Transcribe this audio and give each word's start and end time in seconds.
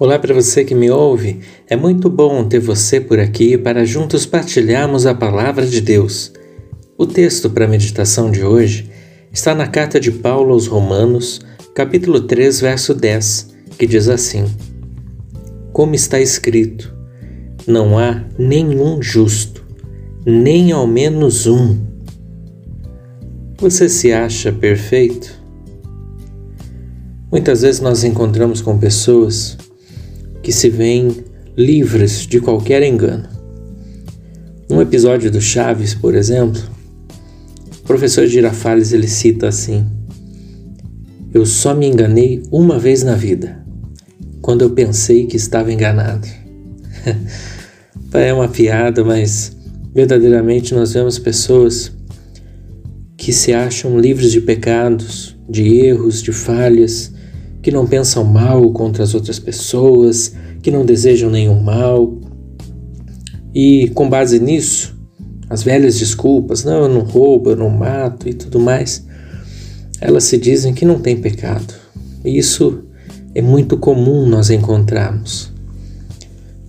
Olá 0.00 0.18
para 0.18 0.32
você 0.32 0.64
que 0.64 0.74
me 0.74 0.90
ouve. 0.90 1.40
É 1.68 1.76
muito 1.76 2.08
bom 2.08 2.48
ter 2.48 2.58
você 2.58 2.98
por 2.98 3.20
aqui 3.20 3.58
para 3.58 3.84
juntos 3.84 4.24
partilharmos 4.24 5.04
a 5.04 5.14
palavra 5.14 5.66
de 5.66 5.78
Deus. 5.78 6.32
O 6.96 7.04
texto 7.04 7.50
para 7.50 7.66
a 7.66 7.68
meditação 7.68 8.30
de 8.30 8.42
hoje 8.42 8.90
está 9.30 9.54
na 9.54 9.66
carta 9.66 10.00
de 10.00 10.10
Paulo 10.10 10.54
aos 10.54 10.66
Romanos, 10.66 11.42
capítulo 11.74 12.22
3, 12.22 12.62
verso 12.62 12.94
10, 12.94 13.54
que 13.78 13.86
diz 13.86 14.08
assim: 14.08 14.46
Como 15.70 15.94
está 15.94 16.18
escrito: 16.18 16.96
Não 17.66 17.98
há 17.98 18.24
nenhum 18.38 19.02
justo, 19.02 19.62
nem 20.24 20.72
ao 20.72 20.86
menos 20.86 21.46
um. 21.46 21.78
Você 23.58 23.86
se 23.86 24.14
acha 24.14 24.50
perfeito? 24.50 25.38
Muitas 27.30 27.60
vezes 27.60 27.82
nós 27.82 28.02
encontramos 28.02 28.62
com 28.62 28.78
pessoas 28.78 29.58
que 30.42 30.52
se 30.52 30.68
veem 30.68 31.24
livres 31.56 32.26
de 32.26 32.40
qualquer 32.40 32.82
engano. 32.82 33.28
Um 34.70 34.80
episódio 34.80 35.30
do 35.30 35.40
Chaves, 35.40 35.94
por 35.94 36.14
exemplo, 36.14 36.60
o 37.80 37.86
professor 37.86 38.26
Girafales 38.26 38.92
ele 38.92 39.08
cita 39.08 39.48
assim: 39.48 39.86
Eu 41.34 41.44
só 41.44 41.74
me 41.74 41.86
enganei 41.86 42.42
uma 42.50 42.78
vez 42.78 43.02
na 43.02 43.14
vida, 43.14 43.64
quando 44.40 44.62
eu 44.62 44.70
pensei 44.70 45.26
que 45.26 45.36
estava 45.36 45.72
enganado. 45.72 46.26
é 48.14 48.32
uma 48.32 48.48
piada, 48.48 49.04
mas 49.04 49.56
verdadeiramente 49.92 50.74
nós 50.74 50.92
vemos 50.92 51.18
pessoas 51.18 51.92
que 53.16 53.32
se 53.32 53.52
acham 53.52 53.98
livres 53.98 54.32
de 54.32 54.40
pecados, 54.40 55.36
de 55.48 55.76
erros, 55.78 56.22
de 56.22 56.32
falhas, 56.32 57.12
que 57.62 57.70
não 57.70 57.86
pensam 57.86 58.24
mal 58.24 58.70
contra 58.72 59.02
as 59.02 59.14
outras 59.14 59.38
pessoas, 59.38 60.34
que 60.62 60.70
não 60.70 60.84
desejam 60.84 61.30
nenhum 61.30 61.60
mal. 61.60 62.18
E 63.54 63.90
com 63.94 64.08
base 64.08 64.38
nisso, 64.38 64.98
as 65.48 65.62
velhas 65.62 65.98
desculpas, 65.98 66.64
não, 66.64 66.82
eu 66.82 66.88
não 66.88 67.00
roubo, 67.00 67.50
eu 67.50 67.56
não 67.56 67.70
mato 67.70 68.28
e 68.28 68.34
tudo 68.34 68.60
mais, 68.60 69.04
elas 70.00 70.24
se 70.24 70.38
dizem 70.38 70.72
que 70.72 70.84
não 70.84 71.00
tem 71.00 71.16
pecado. 71.16 71.74
E 72.24 72.38
isso 72.38 72.84
é 73.34 73.42
muito 73.42 73.76
comum 73.76 74.26
nós 74.26 74.50
encontrarmos. 74.50 75.52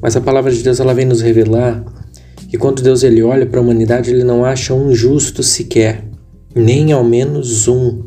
Mas 0.00 0.16
a 0.16 0.20
palavra 0.20 0.52
de 0.52 0.62
Deus 0.62 0.78
ela 0.80 0.94
vem 0.94 1.04
nos 1.04 1.20
revelar 1.20 1.84
que 2.48 2.56
quando 2.56 2.82
Deus 2.82 3.02
ele 3.02 3.22
olha 3.22 3.44
para 3.44 3.60
a 3.60 3.62
humanidade, 3.62 4.10
ele 4.10 4.24
não 4.24 4.44
acha 4.44 4.72
um 4.72 4.94
justo 4.94 5.42
sequer, 5.42 6.04
nem 6.54 6.92
ao 6.92 7.04
menos 7.04 7.68
um. 7.68 8.04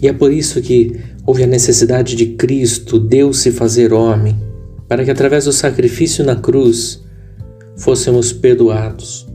E 0.00 0.06
é 0.06 0.12
por 0.12 0.32
isso 0.32 0.60
que 0.60 1.00
houve 1.26 1.42
a 1.42 1.46
necessidade 1.46 2.14
de 2.14 2.26
Cristo, 2.26 3.00
Deus, 3.00 3.40
se 3.40 3.50
fazer 3.50 3.92
homem, 3.92 4.40
para 4.88 5.04
que 5.04 5.10
através 5.10 5.44
do 5.44 5.52
sacrifício 5.52 6.24
na 6.24 6.36
cruz 6.36 7.02
fôssemos 7.76 8.32
perdoados. 8.32 9.26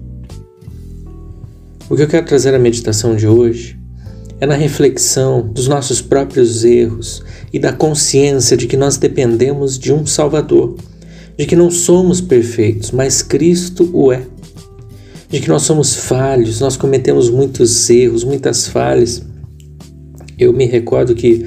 O 1.90 1.96
que 1.96 2.04
eu 2.04 2.08
quero 2.08 2.26
trazer 2.26 2.56
à 2.56 2.60
meditação 2.60 3.16
de 3.16 3.28
hoje 3.28 3.78
é 4.40 4.46
na 4.46 4.56
reflexão 4.56 5.46
dos 5.46 5.68
nossos 5.68 6.02
próprios 6.02 6.64
erros 6.64 7.22
e 7.52 7.60
da 7.60 7.74
consciência 7.74 8.56
de 8.56 8.66
que 8.66 8.78
nós 8.78 8.96
dependemos 8.96 9.78
de 9.78 9.92
um 9.92 10.06
Salvador, 10.06 10.78
de 11.38 11.46
que 11.46 11.56
não 11.56 11.70
somos 11.70 12.22
perfeitos, 12.22 12.92
mas 12.92 13.22
Cristo 13.22 13.90
o 13.94 14.14
é, 14.14 14.26
de 15.30 15.42
que 15.42 15.50
nós 15.50 15.64
somos 15.64 15.96
falhos, 15.96 16.62
nós 16.62 16.78
cometemos 16.78 17.30
muitos 17.30 17.90
erros, 17.90 18.24
muitas 18.24 18.68
falhas. 18.68 19.22
Eu 20.40 20.54
me 20.54 20.66
recordo 20.66 21.14
que 21.14 21.46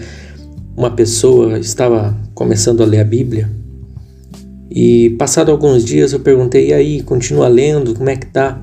uma 0.76 0.90
pessoa 0.90 1.58
estava 1.58 2.16
começando 2.34 2.82
a 2.82 2.86
ler 2.86 3.00
a 3.00 3.04
Bíblia 3.04 3.50
e 4.76 5.10
passado 5.10 5.52
alguns 5.52 5.84
dias 5.84 6.12
eu 6.12 6.18
perguntei, 6.18 6.70
e 6.70 6.72
aí, 6.72 7.00
continua 7.00 7.46
lendo, 7.46 7.94
como 7.94 8.10
é 8.10 8.16
que 8.16 8.26
tá? 8.26 8.60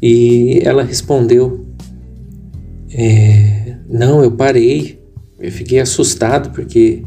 E 0.00 0.60
ela 0.62 0.84
respondeu, 0.84 1.66
é, 2.88 3.74
não, 3.88 4.22
eu 4.22 4.30
parei, 4.30 5.02
eu 5.40 5.50
fiquei 5.50 5.80
assustado 5.80 6.50
porque 6.50 7.02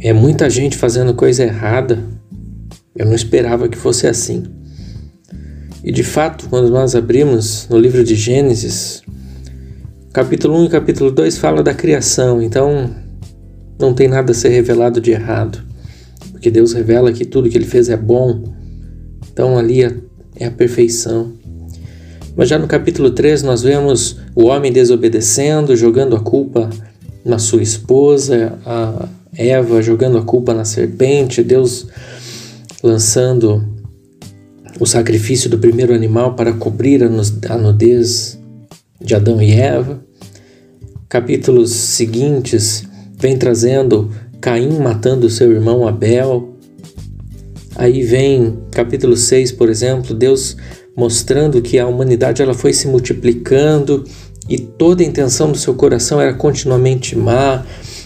é 0.00 0.12
muita 0.12 0.48
gente 0.48 0.76
fazendo 0.76 1.12
coisa 1.14 1.42
errada, 1.42 1.98
eu 2.94 3.06
não 3.06 3.14
esperava 3.14 3.68
que 3.68 3.76
fosse 3.76 4.06
assim. 4.06 4.44
E 5.82 5.90
de 5.90 6.04
fato, 6.04 6.48
quando 6.48 6.70
nós 6.70 6.94
abrimos 6.94 7.66
no 7.68 7.76
livro 7.76 8.04
de 8.04 8.14
Gênesis, 8.14 9.02
Capítulo 10.12 10.58
1 10.58 10.64
e 10.66 10.68
capítulo 10.68 11.10
2 11.10 11.38
fala 11.38 11.62
da 11.62 11.72
criação, 11.72 12.42
então 12.42 12.90
não 13.80 13.94
tem 13.94 14.08
nada 14.08 14.32
a 14.32 14.34
ser 14.34 14.50
revelado 14.50 15.00
de 15.00 15.10
errado, 15.10 15.62
porque 16.32 16.50
Deus 16.50 16.74
revela 16.74 17.10
que 17.10 17.24
tudo 17.24 17.48
que 17.48 17.56
ele 17.56 17.64
fez 17.64 17.88
é 17.88 17.96
bom, 17.96 18.44
então 19.32 19.56
ali 19.56 19.82
é, 19.82 19.96
é 20.36 20.46
a 20.48 20.50
perfeição. 20.50 21.32
Mas 22.36 22.50
já 22.50 22.58
no 22.58 22.66
capítulo 22.66 23.12
3 23.12 23.42
nós 23.42 23.62
vemos 23.62 24.18
o 24.34 24.44
homem 24.44 24.70
desobedecendo, 24.70 25.74
jogando 25.74 26.14
a 26.14 26.20
culpa 26.20 26.68
na 27.24 27.38
sua 27.38 27.62
esposa, 27.62 28.58
a 28.66 29.08
Eva 29.34 29.80
jogando 29.80 30.18
a 30.18 30.22
culpa 30.22 30.52
na 30.52 30.66
serpente, 30.66 31.42
Deus 31.42 31.86
lançando 32.82 33.66
o 34.78 34.84
sacrifício 34.84 35.48
do 35.48 35.56
primeiro 35.56 35.94
animal 35.94 36.34
para 36.34 36.52
cobrir 36.52 37.02
a 37.02 37.56
nudez 37.56 38.41
de 39.04 39.14
Adão 39.14 39.40
e 39.40 39.52
Eva. 39.52 40.04
Capítulos 41.08 41.70
seguintes 41.72 42.84
vem 43.18 43.36
trazendo 43.36 44.10
Caim 44.40 44.78
matando 44.78 45.30
seu 45.30 45.52
irmão 45.52 45.86
Abel. 45.86 46.56
Aí 47.76 48.02
vem 48.02 48.58
capítulo 48.70 49.16
6, 49.16 49.52
por 49.52 49.68
exemplo, 49.68 50.14
Deus 50.14 50.56
mostrando 50.96 51.62
que 51.62 51.78
a 51.78 51.86
humanidade 51.86 52.42
ela 52.42 52.54
foi 52.54 52.72
se 52.72 52.86
multiplicando 52.86 54.04
e 54.48 54.58
toda 54.58 55.02
a 55.02 55.06
intenção 55.06 55.52
do 55.52 55.58
seu 55.58 55.74
coração 55.74 56.20
era 56.20 56.34
continuamente 56.34 57.16
má. 57.16 57.64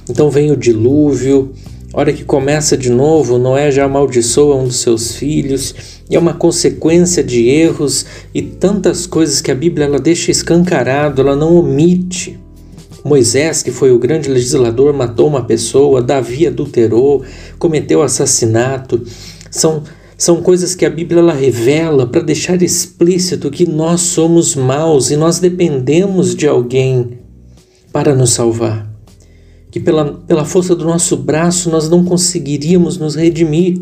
Então 0.09 0.31
vem 0.31 0.51
o 0.51 0.57
dilúvio, 0.57 1.53
hora 2.01 2.13
que 2.13 2.25
começa 2.25 2.77
de 2.77 2.91
novo, 2.91 3.39
Noé 3.39 3.71
já 3.71 3.87
amaldiçoa 3.87 4.57
um 4.57 4.65
dos 4.65 4.81
seus 4.81 5.17
filhos, 5.17 5.75
e 6.11 6.15
é 6.15 6.19
uma 6.19 6.35
consequência 6.35 7.25
de 7.25 7.49
erros 7.49 8.05
e 8.35 8.43
tantas 8.43 9.07
coisas 9.07 9.41
que 9.41 9.51
a 9.51 9.55
Bíblia 9.55 9.87
ela 9.87 9.99
deixa 9.99 10.31
escancarado, 10.31 11.23
ela 11.23 11.35
não 11.35 11.57
omite. 11.57 12.39
Moisés, 13.03 13.63
que 13.63 13.71
foi 13.71 13.93
o 13.93 13.99
grande 13.99 14.29
legislador, 14.29 14.93
matou 14.93 15.27
uma 15.27 15.45
pessoa, 15.45 16.03
Davi 16.03 16.47
adulterou, 16.47 17.25
cometeu 17.59 18.03
assassinato. 18.03 19.03
São, 19.51 19.83
são 20.19 20.43
coisas 20.43 20.75
que 20.75 20.85
a 20.85 20.91
Bíblia 20.91 21.21
ela 21.21 21.33
revela 21.33 22.07
para 22.07 22.21
deixar 22.21 22.61
explícito 22.63 23.51
que 23.51 23.67
nós 23.67 24.03
somos 24.03 24.55
maus 24.55 25.11
e 25.11 25.17
nós 25.17 25.39
dependemos 25.39 26.35
de 26.35 26.47
alguém 26.47 27.21
para 27.91 28.15
nos 28.15 28.31
salvar 28.35 28.96
que 29.77 29.81
pela, 29.81 30.11
pela 30.11 30.43
força 30.43 30.75
do 30.75 30.87
nosso 30.87 31.19
braço 31.19 31.69
nós 31.69 31.87
não 31.87 32.03
conseguiríamos 32.03 32.97
nos 32.97 33.15
redimir. 33.15 33.79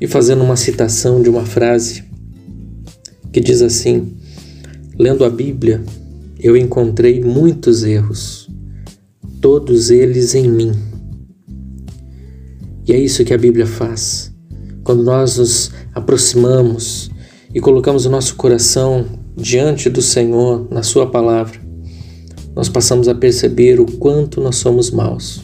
E 0.00 0.08
fazendo 0.08 0.42
uma 0.42 0.56
citação 0.56 1.22
de 1.22 1.30
uma 1.30 1.46
frase 1.46 2.02
que 3.32 3.38
diz 3.38 3.62
assim: 3.62 4.16
lendo 4.98 5.24
a 5.24 5.30
Bíblia, 5.30 5.84
eu 6.40 6.56
encontrei 6.56 7.20
muitos 7.20 7.84
erros, 7.84 8.50
todos 9.40 9.88
eles 9.88 10.34
em 10.34 10.50
mim. 10.50 10.72
E 12.88 12.92
é 12.92 12.98
isso 12.98 13.24
que 13.24 13.32
a 13.32 13.38
Bíblia 13.38 13.68
faz. 13.68 14.34
Quando 14.82 15.04
nós 15.04 15.38
nos 15.38 15.70
aproximamos 15.94 17.08
e 17.54 17.60
colocamos 17.60 18.04
o 18.04 18.10
nosso 18.10 18.34
coração 18.34 19.06
diante 19.36 19.88
do 19.88 20.02
Senhor 20.02 20.66
na 20.72 20.82
Sua 20.82 21.08
palavra, 21.08 21.65
nós 22.56 22.70
passamos 22.70 23.06
a 23.06 23.14
perceber 23.14 23.78
o 23.78 23.84
quanto 23.84 24.40
nós 24.40 24.56
somos 24.56 24.90
maus. 24.90 25.42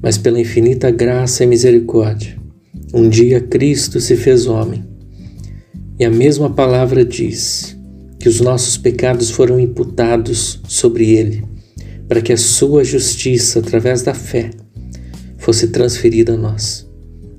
Mas 0.00 0.16
pela 0.16 0.40
infinita 0.40 0.92
graça 0.92 1.42
e 1.42 1.46
misericórdia, 1.46 2.38
um 2.94 3.08
dia 3.08 3.40
Cristo 3.40 4.00
se 4.00 4.14
fez 4.14 4.46
homem. 4.46 4.84
E 5.98 6.04
a 6.04 6.10
mesma 6.10 6.50
palavra 6.50 7.04
diz 7.04 7.76
que 8.20 8.28
os 8.28 8.40
nossos 8.40 8.76
pecados 8.76 9.30
foram 9.30 9.58
imputados 9.58 10.60
sobre 10.68 11.10
ele, 11.10 11.44
para 12.06 12.22
que 12.22 12.32
a 12.32 12.36
sua 12.36 12.84
justiça, 12.84 13.58
através 13.58 14.02
da 14.02 14.14
fé, 14.14 14.50
fosse 15.36 15.68
transferida 15.68 16.34
a 16.34 16.36
nós. 16.36 16.88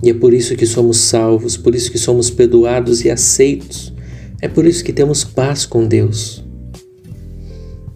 E 0.03 0.09
é 0.09 0.13
por 0.13 0.33
isso 0.33 0.57
que 0.57 0.65
somos 0.65 0.97
salvos, 0.97 1.55
por 1.55 1.73
isso 1.73 1.89
que 1.89 1.97
somos 1.97 2.29
perdoados 2.29 3.05
e 3.05 3.09
aceitos. 3.09 3.93
É 4.41 4.49
por 4.49 4.65
isso 4.65 4.83
que 4.83 4.91
temos 4.91 5.23
paz 5.23 5.65
com 5.65 5.87
Deus. 5.87 6.43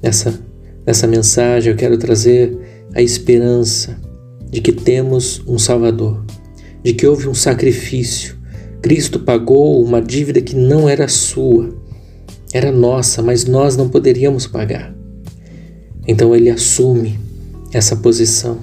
Nessa, 0.01 0.39
nessa 0.85 1.07
mensagem 1.07 1.71
eu 1.71 1.77
quero 1.77 1.97
trazer 1.97 2.57
a 2.93 3.01
esperança 3.01 3.99
de 4.49 4.61
que 4.61 4.71
temos 4.71 5.41
um 5.47 5.57
Salvador, 5.57 6.23
de 6.83 6.93
que 6.93 7.05
houve 7.05 7.27
um 7.27 7.33
sacrifício. 7.33 8.37
Cristo 8.81 9.19
pagou 9.19 9.83
uma 9.83 10.01
dívida 10.01 10.39
que 10.39 10.55
não 10.55 10.87
era 10.87 11.07
sua, 11.07 11.69
era 12.53 12.71
nossa, 12.71 13.21
mas 13.21 13.45
nós 13.45 13.75
não 13.75 13.89
poderíamos 13.89 14.47
pagar. 14.47 14.95
Então 16.07 16.35
ele 16.35 16.49
assume 16.49 17.19
essa 17.73 17.95
posição. 17.95 18.59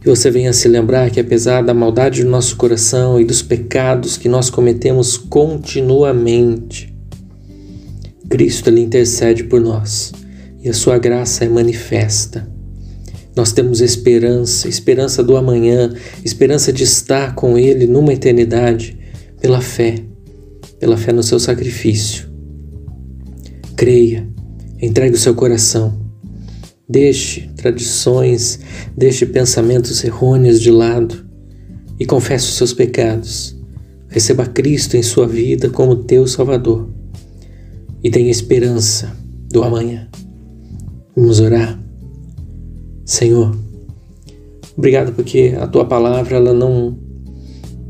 Que 0.00 0.08
você 0.08 0.30
venha 0.30 0.52
se 0.52 0.66
lembrar 0.66 1.10
que, 1.10 1.20
apesar 1.20 1.62
da 1.62 1.72
maldade 1.72 2.24
do 2.24 2.30
nosso 2.30 2.56
coração 2.56 3.20
e 3.20 3.24
dos 3.24 3.40
pecados 3.42 4.16
que 4.16 4.28
nós 4.28 4.50
cometemos 4.50 5.16
continuamente, 5.16 6.91
Cristo 8.28 8.70
ele 8.70 8.80
intercede 8.80 9.44
por 9.44 9.60
nós 9.60 10.12
e 10.62 10.68
a 10.68 10.72
sua 10.72 10.98
graça 10.98 11.44
é 11.44 11.48
manifesta. 11.48 12.48
Nós 13.34 13.52
temos 13.52 13.80
esperança, 13.80 14.68
esperança 14.68 15.22
do 15.22 15.36
amanhã, 15.36 15.92
esperança 16.24 16.72
de 16.72 16.84
estar 16.84 17.34
com 17.34 17.58
Ele 17.58 17.86
numa 17.86 18.12
eternidade, 18.12 18.98
pela 19.40 19.60
fé, 19.60 19.96
pela 20.78 20.96
fé 20.96 21.12
no 21.12 21.22
seu 21.22 21.40
sacrifício. 21.40 22.30
Creia, 23.74 24.28
entregue 24.80 25.16
o 25.16 25.18
seu 25.18 25.34
coração, 25.34 25.98
deixe 26.86 27.50
tradições, 27.56 28.60
deixe 28.96 29.24
pensamentos 29.24 30.04
errôneos 30.04 30.60
de 30.60 30.70
lado 30.70 31.26
e 31.98 32.04
confesse 32.04 32.44
os 32.44 32.54
seus 32.54 32.74
pecados. 32.74 33.58
Receba 34.08 34.44
Cristo 34.44 34.94
em 34.94 35.02
sua 35.02 35.26
vida 35.26 35.70
como 35.70 35.96
teu 35.96 36.26
Salvador 36.26 36.91
e 38.02 38.10
tenha 38.10 38.30
esperança 38.30 39.16
do 39.50 39.62
amanhã. 39.62 40.08
Vamos 41.14 41.40
orar. 41.40 41.80
Senhor, 43.04 43.56
obrigado 44.76 45.12
porque 45.12 45.54
a 45.60 45.66
tua 45.66 45.84
palavra 45.84 46.36
ela 46.36 46.52
não 46.52 46.98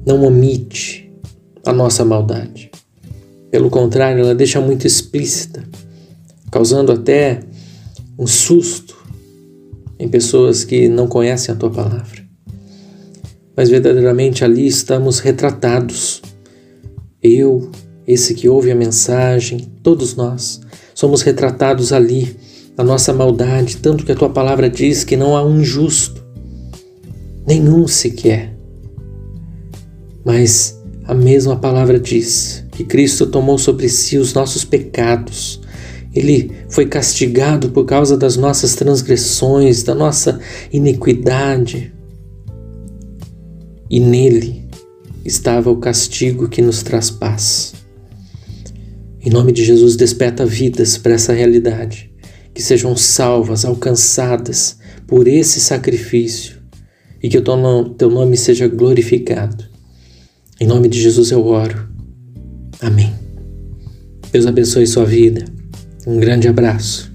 não 0.04 0.24
omite 0.24 1.10
a 1.64 1.72
nossa 1.72 2.04
maldade. 2.04 2.70
Pelo 3.50 3.70
contrário, 3.70 4.20
ela 4.20 4.34
deixa 4.34 4.60
muito 4.60 4.86
explícita, 4.86 5.62
causando 6.50 6.90
até 6.90 7.40
um 8.18 8.26
susto 8.26 8.96
em 9.98 10.08
pessoas 10.08 10.64
que 10.64 10.88
não 10.88 11.06
conhecem 11.06 11.54
a 11.54 11.56
tua 11.56 11.70
palavra. 11.70 12.22
Mas 13.56 13.68
verdadeiramente 13.68 14.44
ali 14.44 14.66
estamos 14.66 15.18
retratados. 15.18 16.22
Eu, 17.22 17.70
esse 18.06 18.34
que 18.34 18.48
ouve 18.48 18.70
a 18.70 18.74
mensagem, 18.74 19.72
todos 19.82 20.14
nós 20.14 20.60
somos 20.94 21.22
retratados 21.22 21.92
ali 21.92 22.36
a 22.76 22.82
nossa 22.82 23.12
maldade, 23.12 23.76
tanto 23.76 24.04
que 24.04 24.12
a 24.12 24.16
tua 24.16 24.30
palavra 24.30 24.68
diz 24.68 25.04
que 25.04 25.16
não 25.16 25.36
há 25.36 25.44
um 25.44 25.62
justo, 25.62 26.24
nenhum 27.46 27.86
sequer. 27.86 28.56
Mas 30.24 30.80
a 31.04 31.14
mesma 31.14 31.56
palavra 31.56 31.98
diz 31.98 32.64
que 32.72 32.84
Cristo 32.84 33.26
tomou 33.26 33.58
sobre 33.58 33.88
si 33.88 34.16
os 34.16 34.32
nossos 34.32 34.64
pecados. 34.64 35.60
Ele 36.14 36.52
foi 36.68 36.86
castigado 36.86 37.70
por 37.70 37.84
causa 37.84 38.16
das 38.16 38.36
nossas 38.36 38.74
transgressões, 38.74 39.82
da 39.82 39.94
nossa 39.94 40.40
iniquidade. 40.72 41.92
E 43.90 44.00
nele 44.00 44.68
estava 45.24 45.70
o 45.70 45.76
castigo 45.76 46.48
que 46.48 46.62
nos 46.62 46.82
traz 46.82 47.10
paz. 47.10 47.81
Em 49.24 49.30
nome 49.30 49.52
de 49.52 49.64
Jesus, 49.64 49.94
desperta 49.94 50.44
vidas 50.44 50.98
para 50.98 51.14
essa 51.14 51.32
realidade 51.32 52.12
que 52.52 52.62
sejam 52.62 52.96
salvas, 52.96 53.64
alcançadas 53.64 54.78
por 55.06 55.28
esse 55.28 55.60
sacrifício 55.60 56.60
e 57.22 57.28
que 57.28 57.38
o 57.38 57.42
teu 57.94 58.10
nome 58.10 58.36
seja 58.36 58.66
glorificado. 58.66 59.64
Em 60.60 60.66
nome 60.66 60.88
de 60.88 61.00
Jesus 61.00 61.30
eu 61.30 61.46
oro. 61.46 61.88
Amém. 62.80 63.12
Deus 64.32 64.46
abençoe 64.46 64.86
sua 64.86 65.04
vida. 65.04 65.44
Um 66.06 66.18
grande 66.18 66.48
abraço. 66.48 67.11